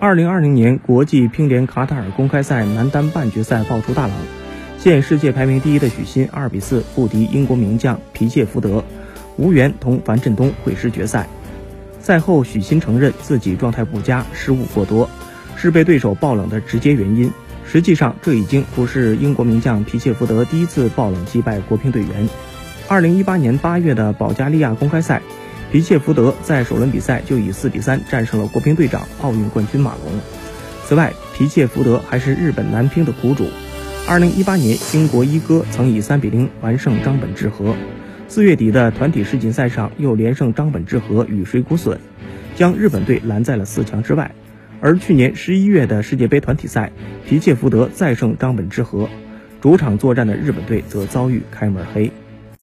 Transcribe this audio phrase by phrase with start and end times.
[0.00, 4.16] 二零二零年国际乒联卡塔尔公开赛男单半决赛爆出大冷，
[4.78, 8.82] 现世界排名第一的许昕二比四不敌英国名将皮切福德，
[9.36, 11.28] 无缘同樊振东会师决赛。
[12.00, 15.10] 赛后，许昕承认自己状态不佳，失误过多，
[15.54, 17.30] 是被对手爆冷的直接原因。
[17.66, 22.26] 实际上，这已经不是英国名将皮切福德第一次爆冷击败国乒队员。
[22.88, 25.20] 二零一八年八月的保加利亚公开赛，
[25.70, 30.12] 皮切福德在首轮比赛就以四比三战胜了国乒队长、奥运冠军马龙。
[30.84, 33.46] 此外，皮切福德还是日本男乒的苦主。
[34.08, 37.76] 二零一八年，英国一哥曾以三比零完胜张本智和。
[38.26, 41.98] 四月底的团体世锦赛上，又连胜张本智和与水谷隼，
[42.56, 44.32] 将日本队拦在了四强之外。
[44.80, 46.90] 而去年十一月的世界杯团体赛，
[47.28, 49.08] 皮切福德再胜张本智和，
[49.60, 52.10] 主场作战的日本队则遭遇开门黑。